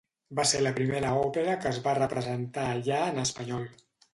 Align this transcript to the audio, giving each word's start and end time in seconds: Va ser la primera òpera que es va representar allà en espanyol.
Va 0.37 0.45
ser 0.51 0.61
la 0.61 0.71
primera 0.77 1.11
òpera 1.25 1.53
que 1.65 1.69
es 1.73 1.81
va 1.89 1.95
representar 1.99 2.67
allà 2.71 3.07
en 3.15 3.25
espanyol. 3.29 3.71